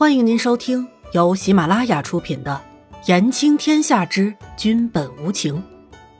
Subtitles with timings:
[0.00, 2.58] 欢迎您收听由喜马拉雅出品的
[3.06, 5.56] 《言情天下之君本无情》，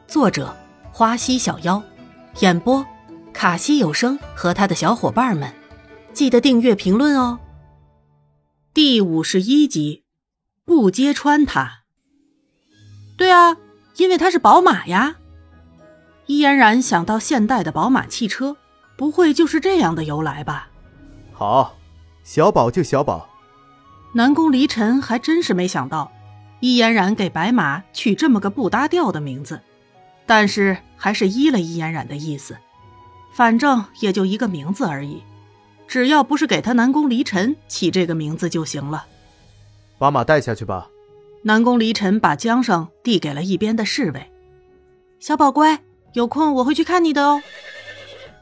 [0.06, 0.54] 作者
[0.92, 1.82] 花溪小妖，
[2.40, 2.84] 演播
[3.32, 5.50] 卡西有声和他的小伙伴们。
[6.12, 7.40] 记得订阅、评论哦。
[8.74, 10.04] 第五十一集，
[10.66, 11.84] 不揭穿他。
[13.16, 13.56] 对啊，
[13.96, 15.16] 因为他是宝马呀。
[16.26, 18.58] 伊嫣然想到现代的宝马汽车，
[18.98, 20.68] 不会就是这样的由来吧？
[21.32, 21.78] 好，
[22.22, 23.29] 小宝就小宝。
[24.12, 26.10] 南宫离尘还真是没想到，
[26.58, 29.60] 伊嫣然给白马取这么个不搭调的名字，
[30.26, 32.56] 但是还是依了伊嫣然的意思。
[33.32, 35.22] 反正也就一个名字而已，
[35.86, 39.06] 只要不是给他南宫离尘起这个名字就行了。
[39.96, 40.88] 把马带下去吧。
[41.42, 44.30] 南宫离尘把缰绳递给了一边的侍卫。
[45.20, 45.78] 小宝乖，
[46.14, 47.40] 有空我会去看你的哦。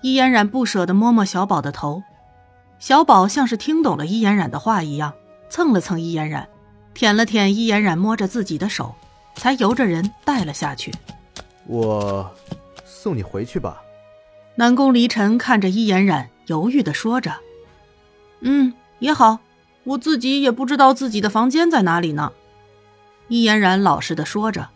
[0.00, 2.02] 伊嫣然不舍得摸摸小宝的头，
[2.78, 5.12] 小宝像是听懂了伊嫣然的话一样。
[5.50, 6.48] 蹭了蹭伊嫣然，
[6.94, 8.94] 舔了舔伊嫣然摸着自己的手，
[9.36, 10.92] 才由着人带了下去。
[11.66, 12.34] 我
[12.84, 13.80] 送你回去吧。
[14.56, 17.34] 南宫离尘看着伊嫣然，犹豫的说着
[18.40, 19.38] ：“嗯，也好，
[19.84, 22.33] 我自己也不知道自己的房间在哪里呢。”
[23.28, 24.70] 伊嫣然老实的说着。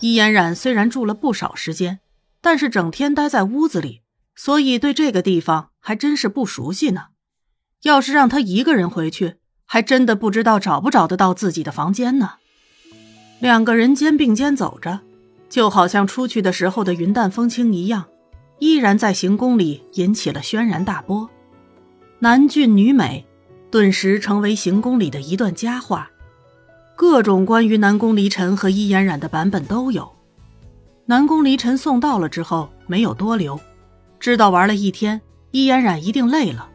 [0.00, 2.00] 伊嫣然虽然住了不少时间，
[2.40, 4.02] 但是整天待在屋子里，
[4.34, 7.06] 所以对这个地方还真是不熟悉呢。
[7.82, 9.36] 要是让他一个人回去，
[9.66, 12.34] 还真的不知道找不找得到自己的房间呢。
[13.40, 15.00] 两个人肩并肩走着，
[15.50, 18.06] 就好像出去的时候的云淡风轻一样，
[18.58, 21.28] 依然在行宫里引起了轩然大波。
[22.20, 23.26] 男俊女美，
[23.70, 26.10] 顿时成为行宫里的一段佳话。
[26.94, 30.10] 各种关于南宫离尘和伊嫣然的版本都有。
[31.04, 33.60] 南宫离尘送到了之后，没有多留，
[34.18, 35.20] 知道玩了一天，
[35.50, 36.70] 伊嫣然一定累了，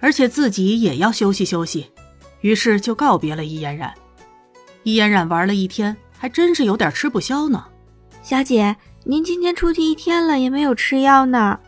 [0.00, 1.86] 而且自己也要休息休息。
[2.40, 3.92] 于是就告别了伊嫣然。
[4.82, 7.64] 伊嫣然玩了一天，还真是有点吃不消呢。
[8.22, 11.58] 小姐，您今天出去一天了，也没有吃药呢。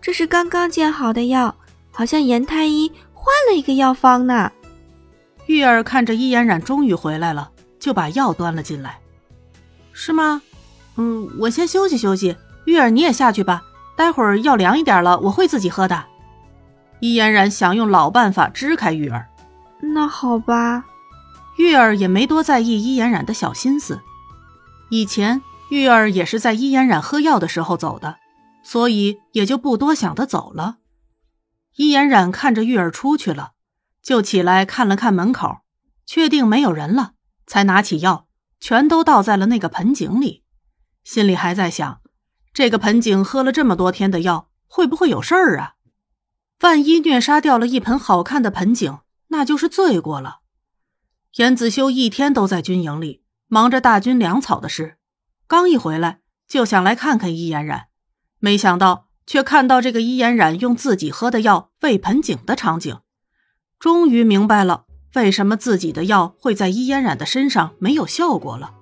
[0.00, 1.54] 这是刚刚煎好的药，
[1.90, 4.50] 好像严太医换了一个药方呢。
[5.46, 8.98] 玉儿看着伊嫣然终于回来了，就把药端了进来。
[9.92, 10.42] 是吗？
[10.96, 12.36] 嗯，我先休息休息。
[12.64, 13.62] 玉儿，你也下去吧，
[13.96, 16.04] 待会儿药凉一点了，我会自己喝的。
[17.00, 19.28] 伊嫣然想用老办法支开玉儿。
[19.80, 20.84] 那好吧，
[21.56, 24.00] 玉儿也没多在意伊嫣然的小心思。
[24.90, 28.16] 以前玉儿也是在伊嫣然喝药的时候走的，
[28.62, 30.76] 所以也就不多想的走了。
[31.76, 33.52] 伊嫣然看着玉儿出去了，
[34.02, 35.58] 就起来看了看门口，
[36.06, 37.12] 确定没有人了，
[37.46, 38.26] 才拿起药，
[38.60, 40.42] 全都倒在了那个盆景里，
[41.04, 42.00] 心里还在想：
[42.54, 45.74] 这个盆景喝了这么多天的药，会不会有事儿啊？
[46.60, 48.98] 万一虐杀掉了一盆好看的盆景？
[49.28, 50.40] 那就是罪过了。
[51.36, 54.96] 严子修一天都在军营里忙着大军粮草的事，
[55.46, 57.88] 刚一回来就想来看看伊嫣然，
[58.38, 62.98] 没想到却看到这个伊嫣然用自己喝的药喂盆景的场景，
[63.78, 68.74] 终于明白了为什么自己的药会在伊嫣然的身上没有效果了。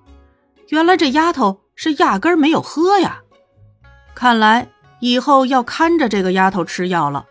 [0.68, 3.22] 原来这丫头是压根儿没有喝呀！
[4.14, 7.26] 看来以后要看着这个丫头吃药了，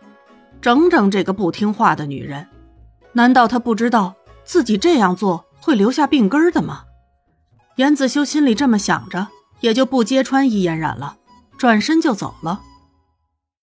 [0.60, 2.46] 整整这个不听话的女人。
[3.14, 4.14] 难道他不知道
[4.44, 6.82] 自己这样做会留下病根的吗？
[7.76, 9.28] 严子修心里这么想着，
[9.60, 11.16] 也就不揭穿伊嫣然了，
[11.56, 12.60] 转身就走了。